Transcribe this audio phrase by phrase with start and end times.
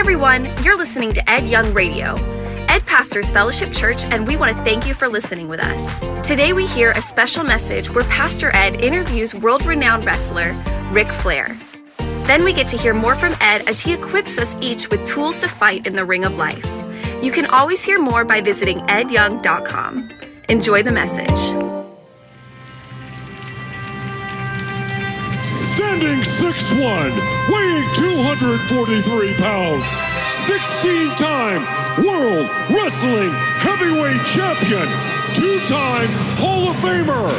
[0.00, 2.14] everyone, you're listening to Ed Young Radio.
[2.70, 6.26] Ed pastors Fellowship Church, and we want to thank you for listening with us.
[6.26, 10.54] Today, we hear a special message where Pastor Ed interviews world renowned wrestler
[10.90, 11.54] Ric Flair.
[12.24, 15.42] Then we get to hear more from Ed as he equips us each with tools
[15.42, 16.64] to fight in the ring of life.
[17.22, 20.10] You can always hear more by visiting edyoung.com.
[20.48, 21.79] Enjoy the message.
[25.90, 27.10] Standing 6'1,
[27.50, 29.84] weighing 243 pounds,
[30.46, 31.66] 16 time
[31.98, 34.86] World Wrestling Heavyweight Champion,
[35.34, 36.06] two time
[36.38, 37.34] Hall of Famer.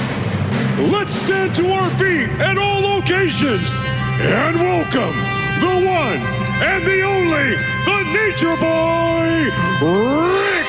[0.92, 3.72] Let's stand to our feet at all locations
[4.20, 5.16] and welcome
[5.64, 6.20] the one
[6.60, 7.56] and the only,
[7.88, 9.48] the Nature Boy,
[9.80, 10.61] Ric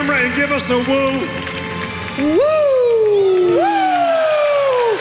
[0.00, 1.20] camera and give us a woo?
[2.24, 2.38] Woo!
[3.56, 4.96] Woo!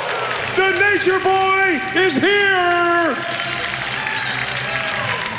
[0.60, 3.16] The Nature Boy is here!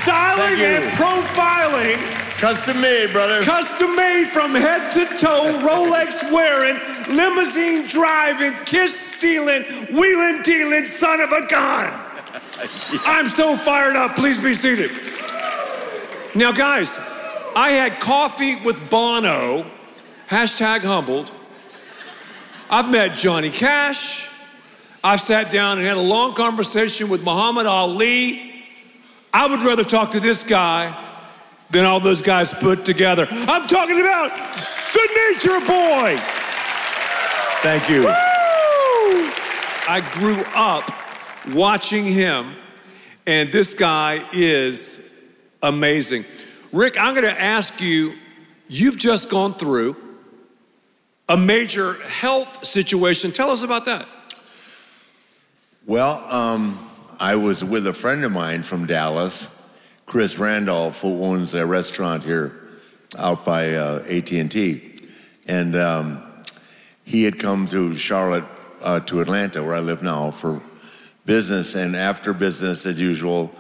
[0.01, 1.99] Styling and profiling,
[2.39, 3.43] Custom made, brother.
[3.43, 6.81] custom made from head to toe, Rolex wearing,
[7.15, 11.93] limousine driving, kiss stealing, wheeling dealing son of a gun.
[13.05, 14.17] I'm so fired up.
[14.17, 14.91] Please be seated.
[16.35, 16.99] Now, guys,
[17.57, 19.67] I had coffee with Bono,
[20.29, 21.33] hashtag humbled.
[22.71, 24.31] I've met Johnny Cash.
[25.03, 28.65] I've sat down and had a long conversation with Muhammad Ali.
[29.33, 30.95] I would rather talk to this guy
[31.71, 33.27] than all those guys put together.
[33.31, 34.31] I'm talking about
[34.93, 36.17] the Nature Boy.
[37.63, 38.03] Thank you.
[38.03, 38.11] Woo!
[39.89, 40.91] I grew up
[41.55, 42.55] watching him,
[43.27, 46.25] and this guy is amazing.
[46.73, 48.15] Ric, I'm going to ask you
[48.69, 49.97] you've just gone through
[51.29, 53.33] a major health situation.
[53.33, 54.07] Tell us about that.
[55.85, 56.79] Well, um,
[57.19, 59.57] I was with a friend of mine from Dallas,
[60.07, 62.53] Chris Randolph, who owns a restaurant here
[63.19, 64.97] out by uh, AT&T,
[65.49, 66.23] and um,
[67.05, 68.45] he had come to Charlotte,
[68.85, 70.63] uh, to Atlanta, where I live now, for
[71.27, 71.75] business.
[71.75, 73.53] And after business, as usual,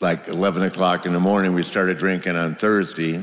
[0.00, 3.16] like 11 o'clock in the morning, we started drinking on Thursday.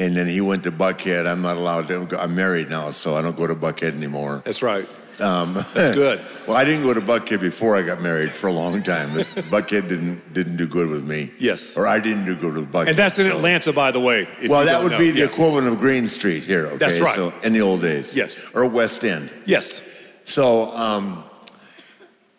[0.00, 1.26] And then he went to Buckhead.
[1.26, 2.06] I'm not allowed to.
[2.06, 4.42] go- I'm married now, so I don't go to Buckhead anymore.
[4.44, 4.88] That's right.
[5.18, 6.20] Um, That's good.
[6.46, 9.12] well, I didn't go to Buckhead before I got married for a long time.
[9.14, 11.32] But Buckhead didn't didn't do good with me.
[11.40, 11.76] Yes.
[11.76, 12.90] Or I didn't do good with Buckhead.
[12.90, 14.28] And that's in so- Atlanta, by the way.
[14.48, 14.98] Well, that would know.
[14.98, 15.24] be the Yeah.
[15.24, 16.66] equivalent of Green Street here.
[16.66, 16.76] Okay.
[16.76, 17.16] That's right.
[17.16, 18.14] So in the old days.
[18.14, 18.48] Yes.
[18.54, 19.30] Or West End.
[19.46, 19.82] Yes.
[20.26, 21.24] So um,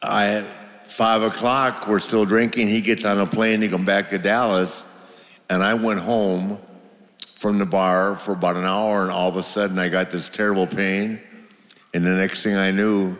[0.02, 0.48] I
[0.90, 1.88] five o'clock.
[1.88, 2.68] We're still drinking.
[2.68, 4.84] He gets on a plane to come back to Dallas,
[5.50, 6.58] and I went home
[7.36, 10.28] from the bar for about an hour, and all of a sudden I got this
[10.30, 11.20] terrible pain,
[11.94, 13.16] and the next thing I knew,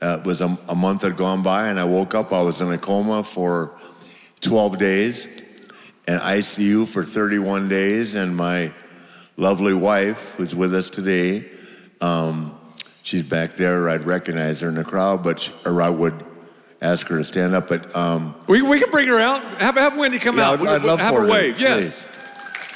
[0.00, 2.32] uh, was a, a month had gone by, and I woke up.
[2.32, 3.78] I was in a coma for
[4.40, 5.26] 12 days,
[6.06, 8.72] and ICU for 31 days, and my
[9.36, 11.44] lovely wife, who's with us today,
[12.00, 12.58] um,
[13.02, 13.88] she's back there.
[13.88, 16.14] I'd recognize her in the crowd, but she- or I would
[16.82, 17.68] ask her to stand up.
[17.68, 19.42] But um, We, we can bring her out.
[19.60, 20.54] Have, have Wendy come Yeah, out.
[20.54, 21.58] I'd- We- I'd love have for her to, wave.
[21.60, 22.08] Yes.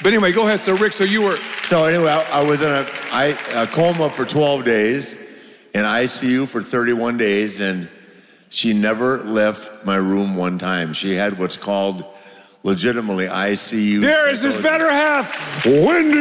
[0.01, 0.59] But anyway, go ahead.
[0.59, 1.37] So, Ric, so you were.
[1.63, 5.13] so anyway, I, I was in a, I, a coma for 12 days,
[5.73, 7.89] in ICU for 31 days, and
[8.49, 10.93] she never left my room one time.
[10.93, 12.05] She had what's called
[12.63, 14.01] legitimately ICU.
[14.01, 16.17] There is his better half, Wendy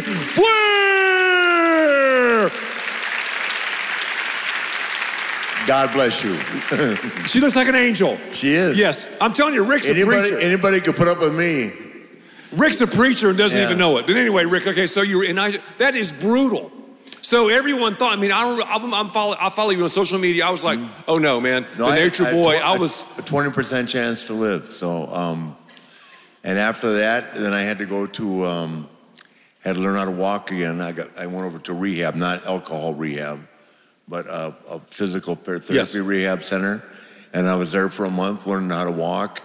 [0.00, 0.54] Flair.
[5.66, 6.34] God bless you.
[7.26, 8.16] She looks like an angel.
[8.32, 8.78] she is.
[8.78, 10.38] Yes, I'm telling you, Ric's a preacher.
[10.40, 11.70] anybody could put up with me.
[12.52, 13.64] Ric's a preacher and doesn't Yeah.
[13.64, 14.06] even know it.
[14.06, 14.66] But anyway, Ric.
[14.66, 15.38] Okay, so you in.
[15.38, 16.70] I, that is brutal.
[17.22, 18.12] So everyone thought.
[18.12, 18.62] I mean, I don't.
[18.68, 20.46] I'm, I'm follow, I follow you on social media.
[20.46, 20.78] I was like,
[21.08, 22.58] oh no, man, the I- nature I boy.
[22.58, 23.04] tw- I was.
[23.18, 24.72] a twenty percent chance to live.
[24.72, 25.56] So, um,
[26.44, 28.88] and after that, then I had to go to um,
[29.60, 30.80] had to learn how to walk again.
[30.82, 33.40] I got I went over to rehab, not alcohol rehab,
[34.08, 35.94] but uh, a physical therapy Yes.
[35.96, 36.82] rehab center,
[37.32, 39.42] and I was there for a month learning how to walk.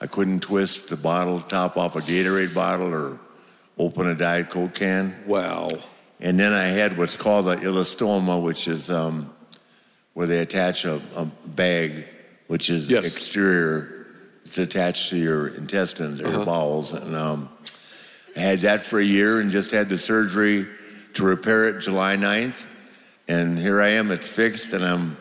[0.00, 3.18] I couldn't twist the bottle top off a Gatorade bottle or
[3.78, 5.14] open a Diet Coke can.
[5.26, 5.68] Wow.
[6.20, 9.32] And then I had what's called an elastoma, which is um,
[10.14, 12.06] where they attach a, a bag,
[12.46, 13.06] which is Yes.
[13.06, 14.06] exterior.
[14.44, 16.36] It's attached to your intestines or Uh-huh.
[16.38, 16.92] your bowels.
[16.92, 17.48] And um,
[18.36, 20.66] I had that for a year and just had the surgery
[21.14, 22.66] to repair it July 9th,
[23.28, 24.10] and here I am.
[24.10, 25.16] It's fixed, and I'm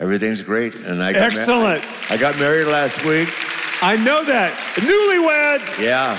[0.00, 0.74] everything's great.
[0.74, 2.10] And I got ma- Excellent.
[2.10, 3.28] I got married last week.
[3.82, 4.52] I know that.
[4.76, 5.84] Newlywed.
[5.84, 6.18] Yeah,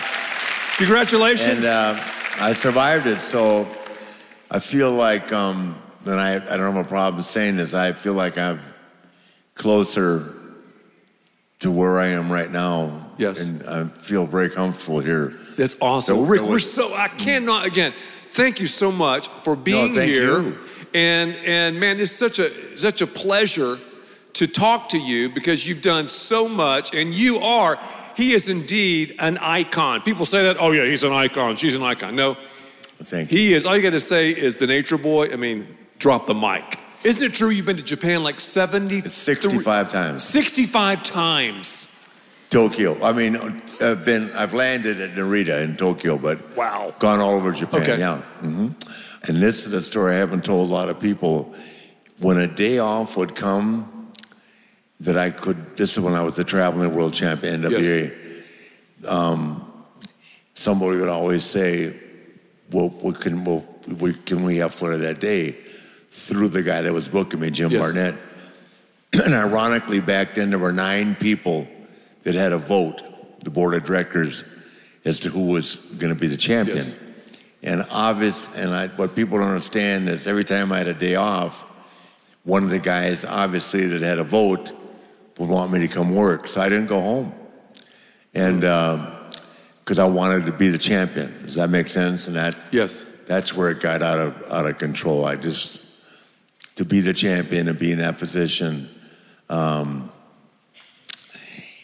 [0.77, 1.65] Congratulations.
[1.65, 1.99] and uh,
[2.39, 3.19] I survived it.
[3.19, 3.67] So
[4.51, 5.75] I feel like, um,
[6.05, 7.73] and I, I don't have a problem saying this.
[7.73, 8.59] I feel like I'm
[9.55, 10.33] closer
[11.59, 13.03] to where I am right now.
[13.17, 13.47] Yes.
[13.47, 15.33] and I feel very comfortable here.
[15.57, 16.17] That's awesome.
[16.17, 17.93] So- Rick, we're so, I cannot, again,
[18.29, 20.41] thank you so much for being thank here.
[20.43, 20.57] you.
[20.93, 23.77] And, and man, it's such a, such a pleasure
[24.33, 27.79] to talk to you because you've done so much and you are,
[28.15, 30.01] he is indeed an icon.
[30.01, 32.15] People say that, oh yeah, he's an icon, she's an icon.
[32.15, 32.37] No,
[32.99, 33.37] Thank you.
[33.37, 35.31] he is, all you got to say is the nature boy.
[35.31, 35.67] I mean,
[35.99, 36.79] drop the mic.
[37.03, 39.01] Isn't it true you've been to Japan like 70?
[39.01, 40.23] 65 times.
[40.23, 41.93] 65 times.
[42.49, 42.97] Tokyo.
[43.03, 43.35] I mean,
[43.81, 46.93] I've been, I've landed at Narita in Tokyo, but Wow.
[46.97, 47.81] gone all over Japan.
[47.83, 47.99] Okay.
[47.99, 48.17] Yeah.
[48.17, 48.67] hmm
[49.23, 51.53] And this is a story I haven't told a lot of people.
[52.19, 54.11] When a day off would come,
[55.01, 55.77] that I could.
[55.77, 58.13] This is when I was the traveling world champion NWA.
[59.07, 59.71] Um,
[60.53, 61.95] somebody would always say,
[62.71, 63.67] "Well, what can well,
[63.99, 65.55] we, can we have Florida that day?"
[66.09, 67.81] Through the guy that was booking me, Jim Yes.
[67.81, 68.15] Barnett.
[69.13, 71.67] And ironically, back then there were nine people
[72.23, 73.01] that had a vote,
[73.43, 74.43] the board of directors,
[75.05, 76.77] as to who was going to be the champion.
[76.77, 76.95] Yes.
[77.67, 81.15] And obvious, and I, what people don't understand is every time I had a day
[81.15, 81.63] off,
[82.45, 84.71] one of the guys, obviously that had a vote,
[85.37, 87.33] would want me to come work, so I didn't go home,
[88.33, 88.61] and
[89.79, 91.43] because I wanted to be the champion.
[91.43, 92.27] Does that make sense?
[92.27, 93.05] And that Yes.
[93.27, 95.25] that's where it got out of out of control.
[95.25, 95.85] I just
[96.77, 98.89] to be the champion and be in that position.
[99.49, 100.09] Um,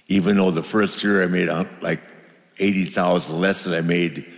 [0.07, 1.49] even though the first year I made
[1.81, 1.99] like
[2.57, 4.32] eighty thousand less than I made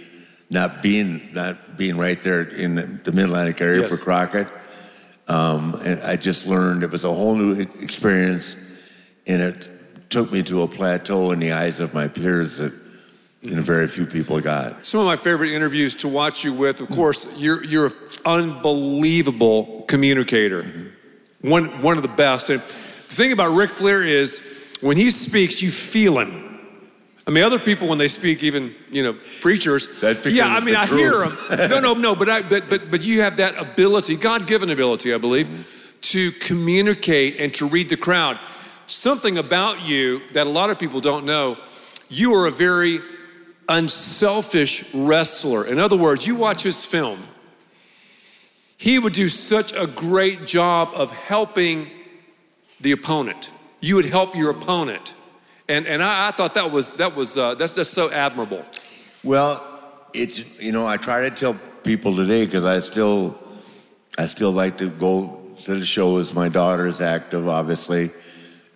[0.50, 3.90] not being not being right there in the, the Mid Atlantic area Yes.
[3.90, 4.48] for Crockett.
[5.28, 8.56] Um, and I just learned it was a whole new experience,
[9.26, 9.68] and it
[10.10, 12.72] took me to a plateau in the eyes of my peers that
[13.42, 14.86] you know, very few people got.
[14.86, 17.94] Some of my favorite interviews to watch you with, of course, you're you're an
[18.26, 20.92] unbelievable communicator.
[21.42, 22.50] One one of the best.
[22.50, 22.66] And the
[23.16, 26.55] thing about Ric Flair is when he speaks, you feel him.
[27.28, 29.88] I mean, other people when they speak, even you know, preachers.
[30.02, 31.38] Yeah, I mean, I hear them.
[31.70, 32.16] No, no, no.
[32.16, 35.48] But I, but but but you have that ability, God-given ability, I believe,
[36.02, 38.40] to communicate and to read the crowd.
[38.86, 41.58] Something about you that a lot of people don't know.
[42.10, 43.00] You are a very
[43.68, 45.66] unselfish wrestler.
[45.66, 47.20] In other words, you watch his film,
[48.78, 51.88] he would do such a great job of helping
[52.80, 53.50] the opponent.
[53.82, 55.16] You would help your opponent.
[55.68, 58.64] And, and I, I thought that was, that was uh, that's, that's so admirable.
[59.24, 59.66] Well,
[60.14, 63.38] it's you know I try to tell people today because I still
[64.18, 66.34] I still like to go to the shows.
[66.34, 68.12] My daughter is active, obviously,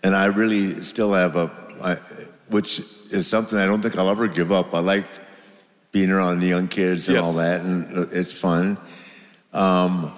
[0.04, 1.50] and I really still have a
[1.84, 1.96] I,
[2.50, 2.80] which
[3.12, 4.74] is something I don't think I'll ever give up.
[4.74, 5.06] I like
[5.92, 7.26] being around the young kids and Yes.
[7.26, 8.78] all that, and it's fun.
[9.54, 10.12] Um,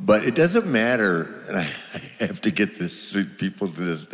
[0.00, 1.62] but it doesn't matter, and I
[2.20, 4.06] have to get this people to this.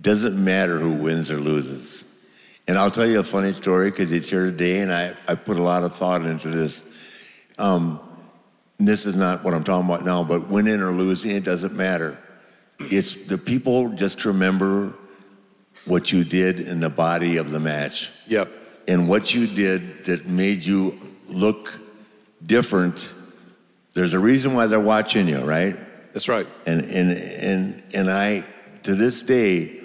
[0.00, 2.04] Doesn't matter who wins or loses.
[2.66, 5.58] And I'll tell you a funny story because it's here today, and I, I put
[5.58, 7.42] a lot of thought into this.
[7.58, 7.98] Um,
[8.78, 12.16] this is not what I'm talking about now, but winning or losing, it doesn't matter.
[12.78, 14.92] It's the people just remember
[15.84, 18.48] what you did in the body of the match Yep.
[18.86, 20.96] and what you did that made you
[21.26, 21.80] look
[22.44, 23.10] different.
[23.94, 25.76] There's a reason why they're watching you, right?
[26.12, 26.46] That's right.
[26.66, 28.44] And and and and I
[28.84, 29.77] to this day,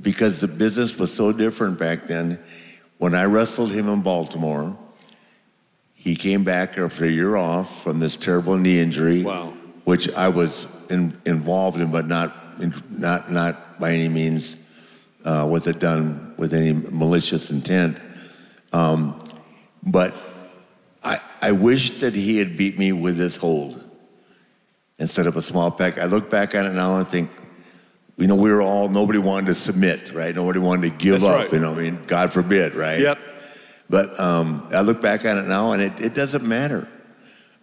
[0.00, 2.38] because the business was so different back then,
[2.98, 4.76] when I wrestled him in Baltimore,
[5.94, 9.52] he came back after a year off from this terrible knee injury, Wow.
[9.84, 12.32] which I was in, involved in, but not
[12.90, 14.56] not not by any means
[15.24, 17.98] uh, was it done with any malicious intent.
[18.72, 19.18] Um,
[19.82, 20.14] but
[21.04, 23.82] I I wish that he had beat me with this hold
[24.98, 25.98] instead of a small pack.
[25.98, 27.30] I look back on it now and think,
[28.16, 30.34] you know, we were all, nobody wanted to submit, right?
[30.34, 31.52] Nobody wanted to give That's up, right.
[31.52, 33.00] you know, I mean, God forbid, right?
[33.00, 33.18] Yep.
[33.90, 36.88] But um, I look back on it now and it, it doesn't matter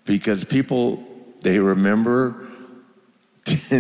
[0.06, 1.04] because people,
[1.42, 2.48] they remember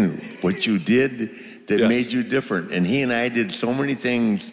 [0.41, 1.31] what you did
[1.67, 1.89] that Yes.
[1.89, 2.71] made you different.
[2.73, 4.51] And he and I did so many things.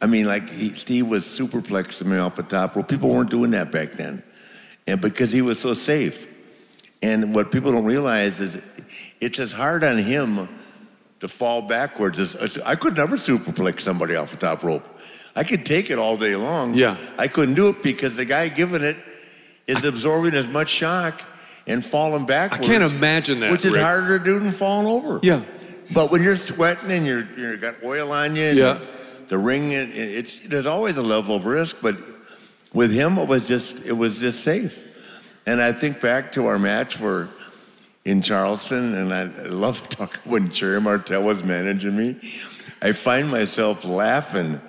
[0.00, 2.86] I mean, like he, Steve was superplexing me off the top rope.
[2.86, 4.22] People weren't doing that back then.
[4.86, 6.32] And because he was so safe.
[7.02, 8.60] And what people don't realize is
[9.20, 10.48] it's as hard on him
[11.20, 14.84] to fall backwards as- I could never superplex somebody off the top rope.
[15.34, 16.74] I could take it all day long.
[16.74, 16.96] Yeah.
[17.18, 18.96] I couldn't do it because the guy giving it
[19.66, 21.20] is absorbing as much shock
[21.66, 22.64] and falling backwards.
[22.68, 23.50] I can't imagine that.
[23.50, 23.82] Which is Ric.
[23.82, 25.20] harder to do than falling over.
[25.22, 25.42] Yeah.
[25.92, 28.78] But when you're sweating and you're you got oil on you, and Yeah.
[29.28, 31.78] the ring, it, it's there's always a level of risk.
[31.82, 31.96] But
[32.72, 34.84] with him, it was just it was just safe.
[35.46, 37.28] And I think back to our match for
[38.06, 42.16] in Charleston, and I, love talking when Sherri Martel was managing me.
[42.80, 44.60] I find myself laughing.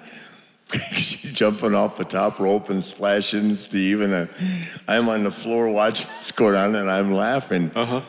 [0.93, 4.27] She's jumping off the top rope and splashing Steve, and I,
[4.87, 7.71] I'm on the floor watching this go down, and I'm laughing.
[7.75, 8.01] Uh-huh.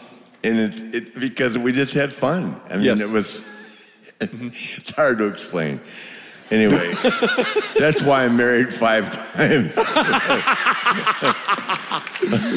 [0.43, 2.59] And it, it because we just had fun.
[2.71, 3.01] I mean, Yes.
[3.09, 3.47] it was.
[4.21, 5.79] it's hard to explain.
[6.51, 6.95] Anyway,
[7.79, 9.77] that's why I'm married five times.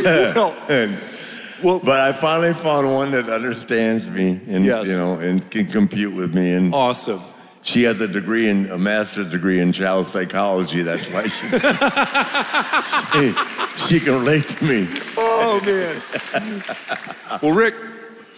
[0.05, 0.97] Well, And-
[1.63, 4.87] well, but I finally found one that understands me and Yes.
[4.89, 6.53] you know and can compute with me.
[6.55, 7.21] And awesome.
[7.61, 10.81] she has a degree in a master's degree in child psychology.
[10.81, 11.49] That's why she
[13.11, 13.33] she,
[13.99, 14.87] she can relate to me.
[15.17, 16.63] Oh man.
[17.41, 17.75] well, Ric,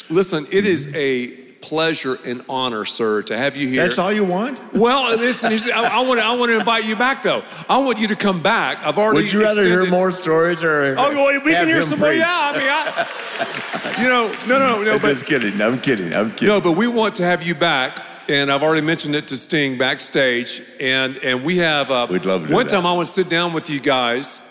[0.10, 3.88] listen, it is a pleasure and honor, sir, to have you here.
[3.88, 4.60] That's all you want?
[4.74, 7.42] Well, listen, I, I want to, I want to invite you back, though.
[7.70, 8.86] I want you to come back.
[8.86, 9.24] I've already.
[9.24, 10.96] Would you rather hear more stories or?
[10.98, 12.12] Oh, well, we can hear some more.
[12.12, 15.62] Yeah, I mean, I, you know, no, no, no, I'm but just kidding.
[15.62, 16.14] I'm kidding.
[16.14, 16.50] I'm kidding.
[16.50, 18.02] no, but we want to have you back.
[18.30, 21.92] And I've already mentioned it to Sting backstage, and and we have.
[21.92, 24.42] Uh, We'd love to One time, I want to sit down with you guys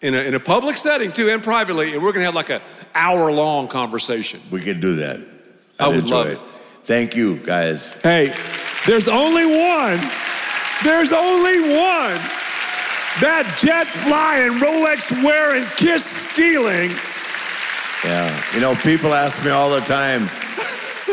[0.00, 2.60] in a, in a public setting too, and privately, and we're gonna have like a
[2.94, 4.40] hour long conversation.
[4.50, 5.31] We can do that.
[5.90, 6.32] I enjoy love it.
[6.32, 6.40] it.
[6.84, 7.94] Thank you, guys.
[8.02, 8.34] Hey,
[8.86, 10.00] there's only one.
[10.84, 12.18] There's only one.
[13.20, 16.90] That jet flying, Rolex wearing, kiss stealing.
[18.04, 18.42] Yeah.
[18.54, 20.26] You know, people ask me all the time,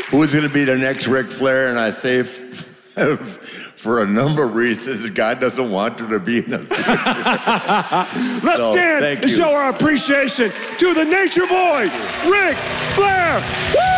[0.09, 1.67] who's going to be the next Ric Flair?
[1.69, 6.49] And I say, for a number of reasons, God doesn't want her to be in
[6.49, 6.57] the
[8.43, 9.29] Let's So, stand and you.
[9.37, 11.83] show our appreciation to the Nature Boy,
[12.27, 12.57] Ric
[12.95, 13.43] Flair.
[13.75, 13.88] Woo!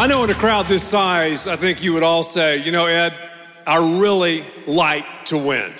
[0.00, 2.86] I know in a crowd this size, I think you would all say, you know,
[2.86, 3.12] Ed,
[3.66, 5.72] I really like to win.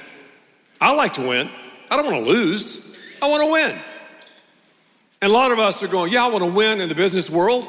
[0.80, 1.48] I like to win.
[1.88, 2.98] I don't want to lose.
[3.22, 3.78] I want to win.
[5.22, 7.30] And a lot of us are going, yeah, I want to win in the business
[7.30, 7.68] world.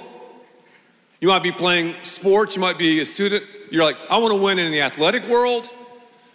[1.22, 3.44] You might be playing sports, you might be a student.
[3.70, 5.70] You're like, I want to win in the athletic world.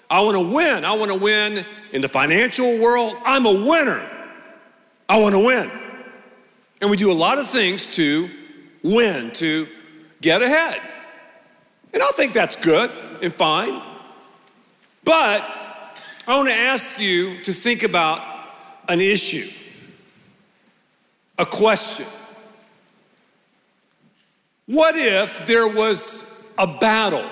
[0.08, 0.84] I want to win.
[0.84, 3.16] I want to win in the financial world.
[3.24, 4.08] I'm a winner.
[5.08, 5.68] I want to win.
[6.80, 8.30] And we do a lot of things to
[8.84, 9.66] win, to
[10.24, 10.80] get ahead.
[11.92, 12.90] And I think that's good
[13.22, 13.80] and fine.
[15.04, 15.44] But
[16.26, 18.22] I want to ask you to think about
[18.88, 19.46] an issue,
[21.38, 22.06] a question.
[24.66, 27.28] What if there was a battle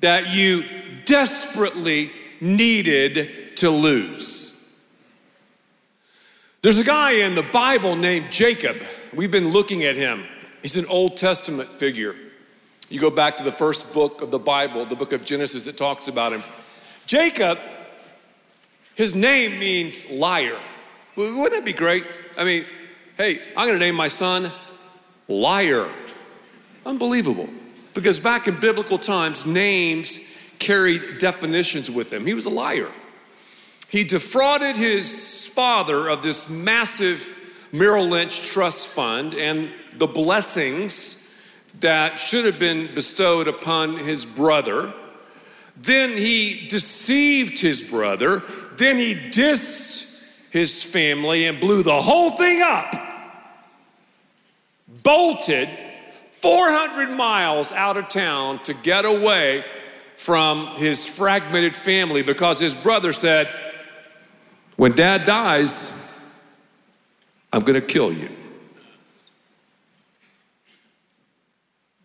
[0.00, 0.64] that you
[1.06, 4.78] desperately needed to lose?
[6.60, 8.76] There's a guy in the Bible named Jacob.
[9.14, 10.26] We've been looking at him.
[10.62, 12.14] He's an Old Testament figure.
[12.88, 15.76] You go back to the first book of the Bible, the book of Genesis, it
[15.76, 16.42] talks about him.
[17.06, 17.58] Jacob,
[18.94, 20.56] his name means liar.
[21.16, 22.04] Wouldn't that be great?
[22.36, 22.64] I mean,
[23.16, 24.50] hey, I'm going to name my son
[25.28, 25.88] Liar.
[26.84, 27.48] Unbelievable.
[27.94, 32.26] Because back in biblical times, names carried definitions with them.
[32.26, 32.88] He was a liar.
[33.88, 37.20] He defrauded his father of this massive
[37.72, 41.22] Merrill Lynch trust fund and the blessings
[41.80, 44.92] that should have been bestowed upon his brother.
[45.76, 48.42] Then he deceived his brother.
[48.76, 52.94] Then he dissed his family and blew the whole thing up.
[55.02, 55.68] Bolted
[56.32, 59.64] 400 miles out of town to get away
[60.16, 63.48] from his fragmented family because his brother said,
[64.76, 66.01] When dad dies,
[67.52, 68.30] I'm going to kill you.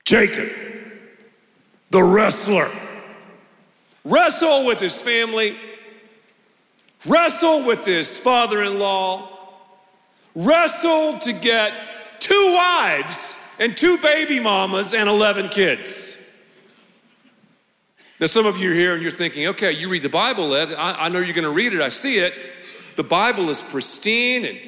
[0.04, 0.50] Jacob,
[1.90, 2.70] the wrestler.
[4.04, 5.58] Wrestle with his family,
[7.06, 9.28] wrestle with his father in law,
[10.34, 11.74] wrestle to get
[12.20, 16.24] two wives and two baby mamas and 11 kids.
[18.22, 20.74] Now, some of you are here and you're thinking, okay, you read the Bible, Ed.
[20.74, 21.82] I, I know you're going to read it.
[21.82, 22.34] I see it.
[22.96, 24.60] The Bible is pristine and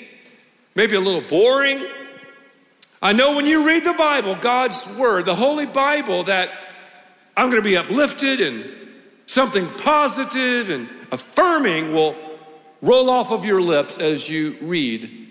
[0.80, 1.86] maybe a little boring.
[3.02, 6.52] I know when you read the Bible, God's Word, the Holy Bible, that
[7.36, 8.64] I'm going to be uplifted and
[9.26, 12.16] something positive and affirming will
[12.82, 15.28] roll off of your lips as you read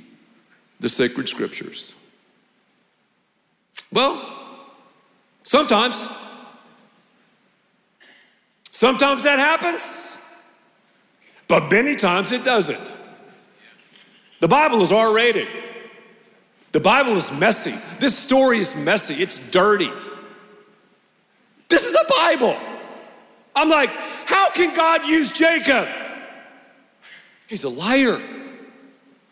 [0.80, 1.94] the sacred scriptures.
[3.90, 4.22] Well,
[5.44, 6.10] sometimes.
[8.70, 10.26] Sometimes that happens.
[11.48, 12.97] but many times it doesn't.
[14.40, 15.48] The Bible is R rated.
[16.72, 17.74] The Bible is messy.
[17.98, 19.90] This story is messy, it's dirty.
[21.68, 22.56] This is the Bible.
[23.54, 25.88] I'm like, how can God use Jacob?
[27.48, 28.20] He's a liar,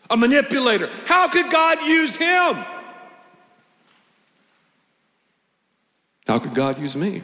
[0.09, 0.89] a manipulator.
[1.05, 2.57] How could God use him?
[6.27, 7.21] How could God use me?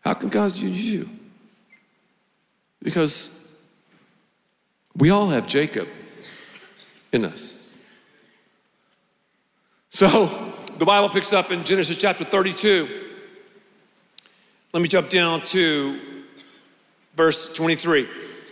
[0.00, 1.08] How can God use you?
[2.82, 3.43] Because
[4.96, 5.88] we all have Jacob
[7.12, 7.74] in us.
[9.90, 12.88] So the Bible picks up in Genesis chapter 32.
[14.72, 16.00] Let me jump down to
[17.16, 18.08] verse 23.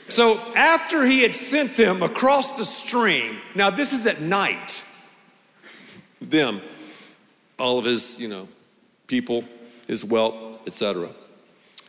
[0.09, 4.85] So after he had sent them across the stream, now this is at night,
[6.21, 6.61] them,
[7.59, 8.47] all of his, you know,
[9.07, 9.45] people,
[9.87, 11.09] his wealth, etc.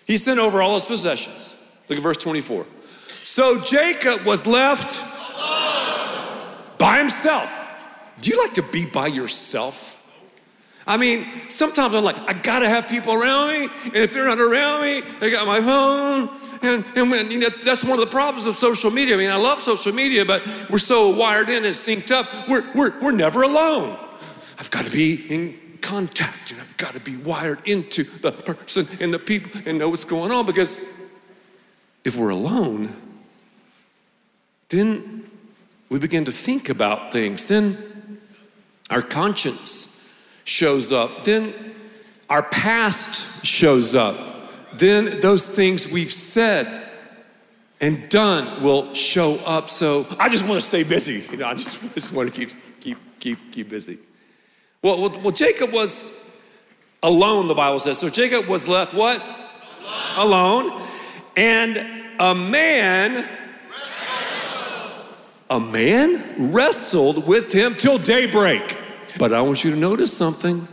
[0.08, 1.56] He sent over all his possessions.
[1.90, 2.66] Look at verse 24.
[3.24, 5.02] So Jacob was left
[5.38, 6.58] alone.
[6.78, 7.52] by himself.
[8.20, 9.92] Do you like to be by yourself?
[10.86, 14.40] I mean, sometimes I'm like, I gotta have people around me, and if they're not
[14.40, 16.30] around me, I got my phone,
[16.62, 19.16] and, and when, you know, that's one of the problems of social media.
[19.16, 22.66] I mean, I love social media, but we're so wired in and synced up, we're,
[22.76, 23.98] we're, we're never alone.
[24.60, 28.86] I've got to be in contact, and I've got to be wired into the person
[29.00, 30.92] and the people and know what's going on, because
[32.04, 32.94] if we're alone,
[34.74, 35.30] then
[35.90, 37.46] we begin to think about things.
[37.46, 37.78] Then
[38.90, 41.24] our conscience shows up.
[41.24, 41.54] Then
[42.30, 44.18] our past shows up.
[44.74, 46.90] Then those things we've said
[47.80, 49.70] and done will show up.
[49.70, 51.24] So I just want to stay busy.
[51.30, 54.00] You know, I just, just want to keep, keep, keep, keep busy.
[54.82, 56.42] Well, well, well, Jacob was
[57.04, 58.00] alone, the Bible says.
[58.00, 59.22] So Jacob was left what?
[60.18, 60.66] Alone.
[60.66, 60.88] alone.
[61.36, 63.28] And a man
[65.54, 68.76] a man wrestled with him till daybreak.
[69.20, 70.68] But I want you to notice something.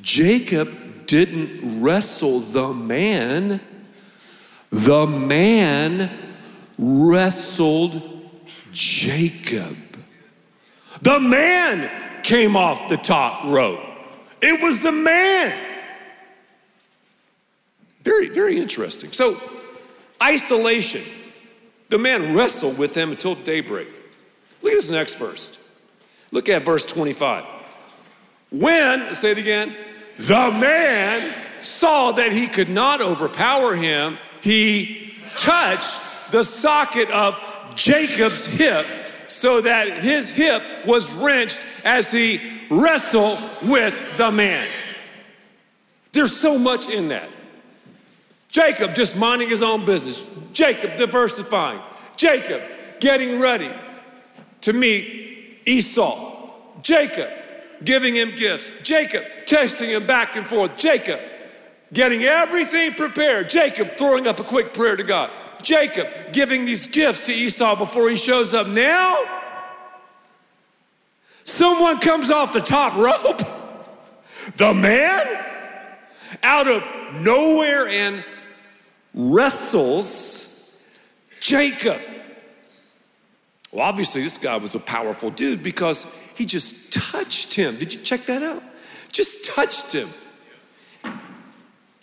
[0.00, 3.60] Jacob didn't wrestle the man,
[4.70, 6.10] the man
[6.78, 8.02] wrestled
[8.72, 9.76] Jacob.
[11.02, 13.80] The man came off the top rope.
[14.40, 15.54] It was the man.
[18.02, 19.12] Very, very interesting.
[19.12, 19.38] So,
[20.22, 21.02] isolation.
[21.94, 23.86] The man wrestled with him until daybreak.
[24.62, 25.64] Look at this next verse.
[26.32, 27.44] Look at verse 25.
[28.50, 29.72] When, say it again,
[30.16, 37.40] the man saw that he could not overpower him, he touched the socket of
[37.76, 38.84] Jacob's hip
[39.28, 42.40] so that his hip was wrenched as he
[42.72, 44.66] wrestled with the man.
[46.10, 47.28] There's so much in that.
[48.54, 50.24] Jacob just minding his own business.
[50.52, 51.80] Jacob diversifying.
[52.16, 52.62] Jacob
[53.00, 53.68] getting ready
[54.60, 56.50] to meet Esau.
[56.80, 57.28] Jacob
[57.82, 58.70] giving him gifts.
[58.84, 60.78] Jacob testing him back and forth.
[60.78, 61.18] Jacob
[61.92, 63.48] getting everything prepared.
[63.48, 65.32] Jacob throwing up a quick prayer to God.
[65.60, 68.68] Jacob giving these gifts to Esau before he shows up.
[68.68, 69.16] Now,
[71.42, 73.40] someone comes off the top rope.
[74.58, 75.26] The man
[76.42, 78.22] out of nowhere and
[79.14, 80.82] wrestles
[81.40, 82.00] Jacob.
[83.70, 87.76] Well, obviously, this guy was a powerful dude because he just touched him.
[87.76, 88.62] Did you check that out?
[89.12, 90.08] Just touched him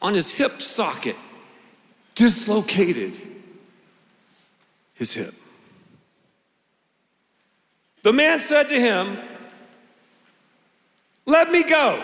[0.02, 1.16] on his hip socket,
[2.16, 3.20] dislocated
[4.94, 5.34] his hip.
[8.04, 9.18] The man said to him,
[11.26, 12.04] Let me go.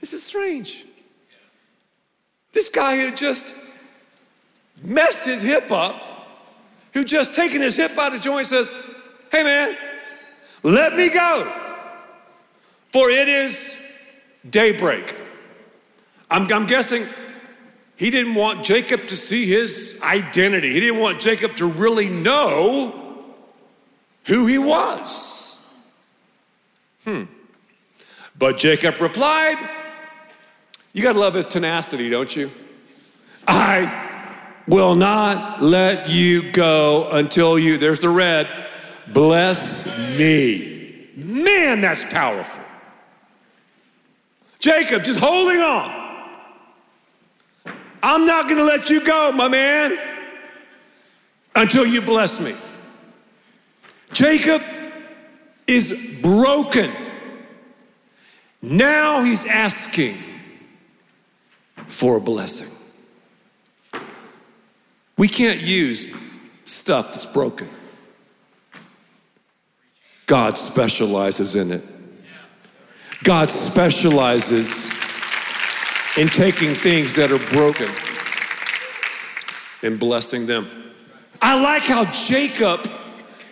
[0.00, 0.84] This is strange.
[2.52, 3.54] This guy who just
[4.82, 6.00] messed his hip up,
[6.92, 8.76] who just taken his hip out of joint, says,
[9.30, 9.76] Hey man,
[10.62, 11.50] let me go,
[12.92, 13.78] for it is
[14.48, 15.16] daybreak.
[16.30, 17.04] I'm, I'm guessing
[17.96, 20.72] he didn't want Jacob to see his identity.
[20.72, 23.24] He didn't want Jacob to really know
[24.26, 25.72] who he was.
[27.04, 27.24] Hmm.
[28.38, 29.56] But Jacob replied,
[30.92, 32.50] you got to love his tenacity, don't you?
[33.46, 34.10] I
[34.66, 38.48] will not let you go until you, there's the red,
[39.12, 39.86] bless
[40.18, 41.08] me.
[41.16, 42.62] Man, that's powerful.
[44.58, 46.02] Jacob, just holding on.
[48.02, 49.96] I'm not to let you go, my man,
[51.54, 52.54] until you bless me.
[54.12, 54.62] Jacob
[55.66, 56.90] is broken.
[58.60, 60.16] Now he's asking
[62.02, 62.66] for a blessing.
[65.16, 66.12] We can't use
[66.64, 67.68] stuff that's broken.
[70.26, 71.84] God specializes in it.
[73.22, 74.92] God specializes
[76.18, 77.88] in taking things that are broken
[79.84, 80.66] and blessing them.
[81.40, 82.80] I like how Jacob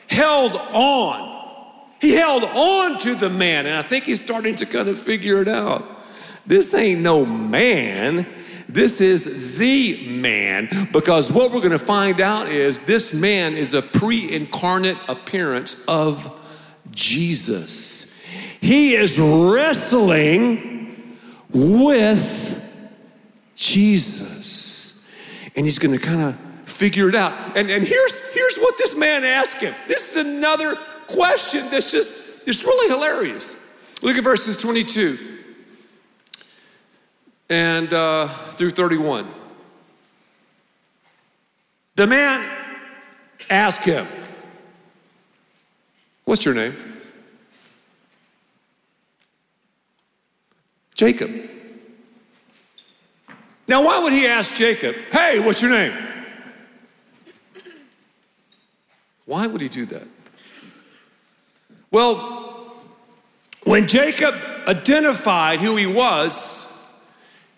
[0.08, 1.86] held on.
[2.00, 5.40] He held on to the man, and I think he's starting to kind of figure
[5.40, 5.99] it out.
[6.46, 8.26] This ain't no man.
[8.68, 13.74] This is the man, because what we're going to find out is this man is
[13.74, 16.40] a pre incarnate appearance of
[16.92, 18.24] Jesus.
[18.60, 21.18] He is wrestling
[21.52, 22.56] with
[23.56, 25.04] Jesus.
[25.56, 27.32] And he's going to kind of figure it out.
[27.56, 29.74] And, and here's, here's what this man asked him.
[29.88, 30.76] This is another
[31.08, 33.56] question that's just, it's really hilarious.
[34.00, 35.39] Look at verses 22
[37.50, 39.26] and uh, through 31.
[41.96, 42.48] The man
[43.50, 44.06] asked him,
[46.24, 46.76] What's your name?
[50.94, 51.30] Jacob.
[53.66, 55.92] Now, why would he ask Jacob, Hey, what's your name?
[59.26, 60.06] Why would he do that?
[61.90, 62.76] Well,
[63.64, 64.34] when Jacob
[64.68, 66.69] identified who he was,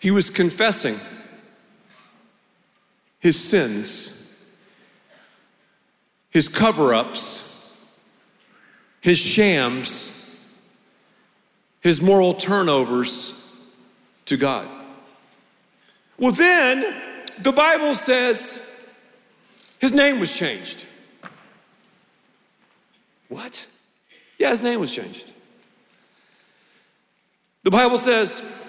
[0.03, 0.97] he was confessing
[3.19, 4.53] his sins,
[6.29, 7.89] his cover ups,
[8.99, 10.59] his shams,
[11.79, 13.65] his moral turnovers
[14.25, 14.67] to God.
[16.17, 16.93] Well, then
[17.39, 18.91] the Bible says
[19.79, 20.85] his name was changed.
[23.29, 23.67] What?
[24.37, 25.31] Yeah, his name was changed.
[27.63, 28.62] The Bible says,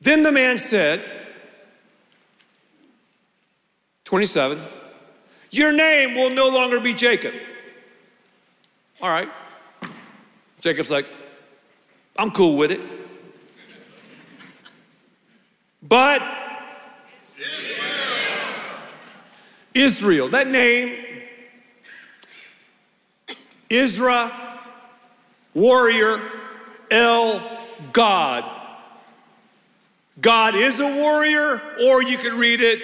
[0.00, 1.02] Then the man said,
[4.04, 4.58] 27,
[5.50, 7.34] Your name will no longer be Jacob.
[9.02, 9.28] All right.
[10.60, 11.06] Jacob's like,
[12.16, 12.80] I'm cool with it.
[15.82, 16.22] But
[19.74, 21.04] Israel, that name,
[23.70, 24.30] Israel,
[25.54, 26.20] warrior,
[26.90, 27.40] El,
[27.92, 28.57] God.
[30.20, 32.80] God is a warrior, or you could read it,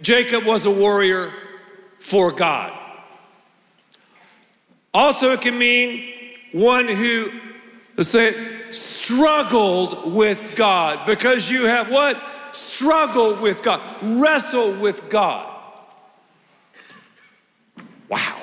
[0.00, 1.32] Jacob was a warrior
[1.98, 2.72] for God.
[4.94, 6.12] Also, it can mean
[6.52, 7.30] one who,
[7.96, 12.20] let's say it, struggled with God because you have what?
[12.52, 15.48] Struggled with God, wrestled with God.
[18.08, 18.42] Wow.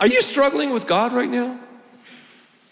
[0.00, 1.58] Are you struggling with God right now?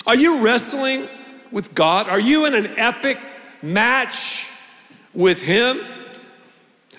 [0.07, 1.09] Are you wrestling
[1.51, 2.09] with God?
[2.09, 3.19] Are you in an epic
[3.63, 4.47] match
[5.15, 5.81] with Him?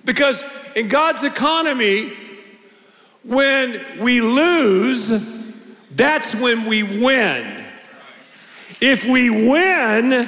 [0.05, 0.43] Because
[0.75, 2.13] in God's economy,
[3.23, 5.53] when we lose,
[5.91, 7.65] that's when we win.
[8.79, 10.27] If we win,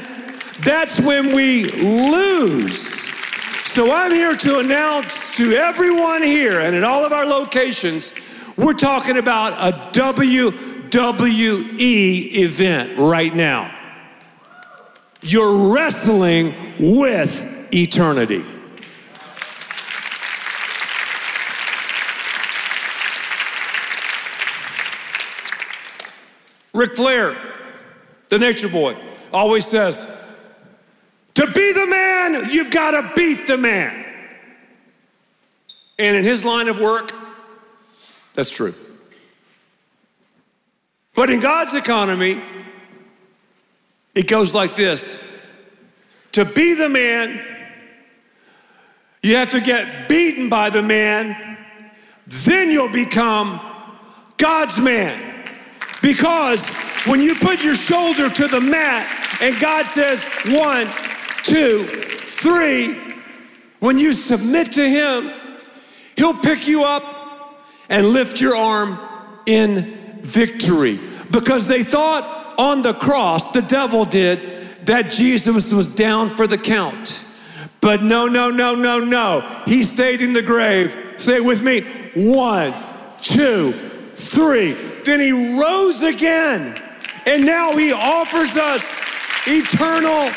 [0.62, 3.00] that's when we lose.
[3.70, 8.14] So I'm here to announce to everyone here and at all of our locations,
[8.58, 13.79] we're talking about a WWE event right now.
[15.22, 18.46] You're wrestling with eternity.
[26.74, 27.36] Ric Flair,
[28.30, 28.96] the nature boy,
[29.34, 30.16] always says,
[31.34, 34.06] to be the man, you've got to beat the man.
[35.98, 37.12] And in his line of work,
[38.34, 38.74] that's true.
[41.16, 42.40] But in God's economy,
[44.16, 45.48] it goes like this
[46.34, 47.40] To be the man,
[49.22, 51.58] you have to get beaten by the man,
[52.28, 53.60] then you'll become
[54.38, 55.46] God's man.
[56.02, 56.70] Because
[57.06, 59.08] when you put your shoulder to the mat
[59.42, 60.88] and God says, one,
[61.44, 62.96] two, three,
[63.80, 65.32] when you submit to Him,
[66.16, 69.00] He'll pick you up and lift your arm
[69.46, 71.00] in victory.
[71.32, 76.58] Because they thought on the cross, the devil did, that Jesus was down for the
[76.58, 77.26] count.
[77.82, 79.64] But no, no, no, no, no.
[79.66, 80.96] He stayed in the grave.
[81.18, 81.82] Say it with me.
[82.16, 82.74] One,
[83.22, 83.72] two,
[84.14, 84.74] three.
[85.06, 86.80] Then he rose again.
[87.26, 89.06] And now he offers us
[89.48, 90.30] eternal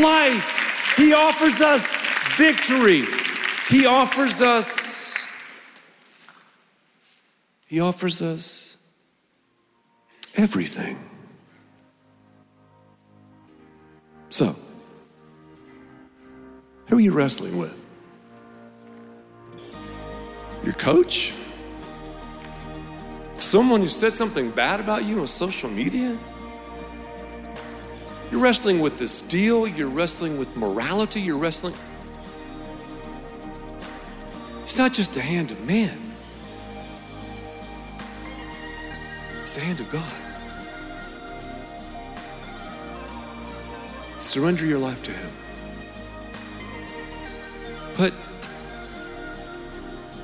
[0.00, 0.94] life.
[0.96, 1.92] He offers us
[2.36, 3.02] victory.
[3.68, 5.26] He offers us,
[7.66, 8.78] he offers us
[10.36, 10.96] everything.
[14.28, 14.54] So,
[16.88, 17.84] Who are you wrestling with?
[20.64, 21.34] Your coach?
[23.38, 26.18] Someone who said something bad about you on social media?
[28.30, 31.74] You're wrestling with this deal, you're wrestling with morality, you're wrestling.
[34.62, 36.12] It's not just the hand of man,
[39.42, 40.25] it's the hand of God.
[44.36, 45.30] Surrender your life to Him.
[47.94, 48.12] Put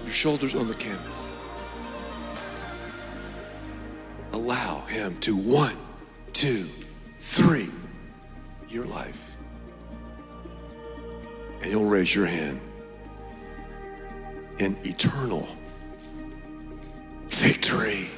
[0.05, 1.38] your shoulders on the canvas.
[4.33, 5.79] Allow Him to one,
[6.35, 6.66] two,
[7.20, 7.70] three
[8.68, 9.35] your life.
[11.62, 12.61] And He'll raise your hand
[14.59, 15.48] in eternal
[17.29, 18.11] victory.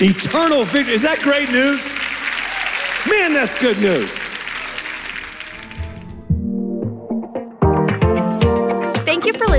[0.00, 0.94] Eternal victory.
[0.94, 1.84] Is that great news?
[3.08, 4.25] Man, that's good news.